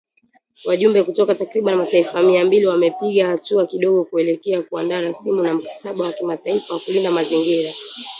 Wajumbe 0.65 1.03
kutoka 1.03 1.35
takribani 1.35 1.77
mataifa 1.77 2.23
mia 2.23 2.45
mbili 2.45 2.65
wamepiga 2.65 3.27
hatua 3.27 3.67
kidogo 3.67 4.03
kuelekea 4.05 4.61
kuandaa 4.61 5.01
rasimu 5.01 5.45
ya 5.45 5.53
mkataba 5.53 6.05
wa 6.05 6.11
kimataifa 6.13 6.73
wa 6.73 6.79
kulinda 6.79 7.11
mazingira 7.11 7.71